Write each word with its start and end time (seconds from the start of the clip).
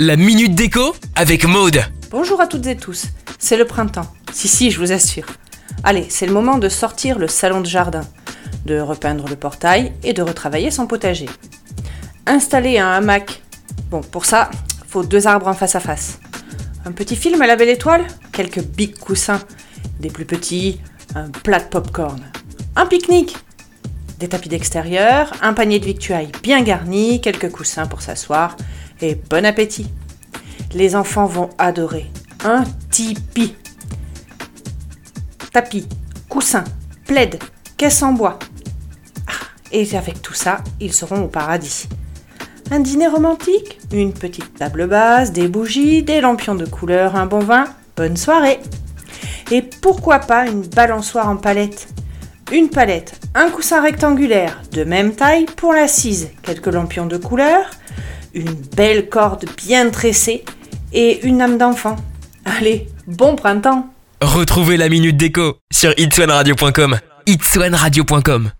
La 0.00 0.16
minute 0.16 0.54
déco 0.54 0.96
avec 1.16 1.44
Maude. 1.44 1.82
Bonjour 2.10 2.40
à 2.40 2.46
toutes 2.46 2.66
et 2.66 2.78
tous, 2.78 3.08
c'est 3.38 3.58
le 3.58 3.66
printemps. 3.66 4.10
Si, 4.32 4.48
si, 4.48 4.70
je 4.70 4.80
vous 4.80 4.90
assure. 4.90 5.26
Allez, 5.84 6.06
c'est 6.08 6.24
le 6.24 6.32
moment 6.32 6.56
de 6.56 6.70
sortir 6.70 7.18
le 7.18 7.28
salon 7.28 7.60
de 7.60 7.66
jardin, 7.66 8.00
de 8.64 8.80
repeindre 8.80 9.28
le 9.28 9.36
portail 9.36 9.92
et 10.02 10.14
de 10.14 10.22
retravailler 10.22 10.70
son 10.70 10.86
potager. 10.86 11.26
Installer 12.24 12.78
un 12.78 12.88
hamac. 12.88 13.42
Bon, 13.90 14.00
pour 14.00 14.24
ça, 14.24 14.50
faut 14.88 15.04
deux 15.04 15.26
arbres 15.26 15.48
en 15.48 15.52
face 15.52 15.74
à 15.74 15.80
face. 15.80 16.20
Un 16.86 16.92
petit 16.92 17.14
film 17.14 17.42
à 17.42 17.46
la 17.46 17.56
belle 17.56 17.68
étoile, 17.68 18.06
quelques 18.32 18.62
big 18.62 18.98
coussins, 18.98 19.42
des 20.00 20.08
plus 20.08 20.24
petits, 20.24 20.80
un 21.14 21.28
plat 21.28 21.60
de 21.60 21.64
popcorn. 21.64 22.22
Un 22.76 22.86
pique-nique, 22.86 23.36
des 24.18 24.28
tapis 24.28 24.48
d'extérieur, 24.48 25.32
un 25.42 25.52
panier 25.52 25.78
de 25.78 25.84
victuailles 25.84 26.32
bien 26.42 26.62
garni, 26.62 27.20
quelques 27.20 27.50
coussins 27.50 27.86
pour 27.86 28.02
s'asseoir 28.02 28.56
et 29.00 29.14
bon 29.14 29.44
appétit. 29.44 29.90
Les 30.74 30.96
enfants 30.96 31.26
vont 31.26 31.50
adorer. 31.58 32.06
Un 32.44 32.64
tipi. 32.90 33.54
Tapis, 35.52 35.86
coussin, 36.28 36.64
plaid, 37.06 37.38
caisse 37.76 38.02
en 38.02 38.12
bois. 38.12 38.38
Ah, 39.26 39.46
et 39.72 39.96
avec 39.96 40.22
tout 40.22 40.34
ça, 40.34 40.58
ils 40.80 40.92
seront 40.92 41.24
au 41.24 41.28
paradis. 41.28 41.88
Un 42.70 42.80
dîner 42.80 43.06
romantique, 43.06 43.78
une 43.92 44.12
petite 44.12 44.54
table 44.54 44.86
basse, 44.86 45.32
des 45.32 45.48
bougies, 45.48 46.02
des 46.02 46.20
lampions 46.20 46.56
de 46.56 46.66
couleur, 46.66 47.16
un 47.16 47.26
bon 47.26 47.38
vin, 47.38 47.64
bonne 47.96 48.16
soirée. 48.16 48.60
Et 49.52 49.62
pourquoi 49.62 50.18
pas 50.18 50.48
une 50.48 50.62
balançoire 50.62 51.28
en 51.28 51.36
palette? 51.36 51.88
Une 52.52 52.68
palette, 52.68 53.20
un 53.34 53.50
coussin 53.50 53.82
rectangulaire 53.82 54.62
de 54.72 54.84
même 54.84 55.14
taille 55.14 55.46
pour 55.56 55.72
l'assise, 55.72 56.30
quelques 56.42 56.68
lampions 56.68 57.06
de 57.06 57.16
couleur, 57.16 57.70
une 58.34 58.54
belle 58.76 59.08
corde 59.08 59.46
bien 59.56 59.90
tressée 59.90 60.44
et 60.92 61.26
une 61.26 61.42
âme 61.42 61.58
d'enfant. 61.58 61.96
Allez, 62.44 62.86
bon 63.08 63.34
printemps 63.34 63.88
Retrouvez 64.20 64.76
la 64.76 64.88
minute 64.88 65.16
déco 65.16 65.56
sur 65.72 65.92
itswanradio.com. 65.98 66.98
itswanradio.com 67.26 68.50